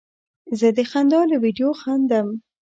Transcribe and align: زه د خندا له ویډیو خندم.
زه 0.59 0.67
د 0.77 0.79
خندا 0.89 1.21
له 1.31 1.37
ویډیو 1.43 1.69
خندم. 1.81 2.27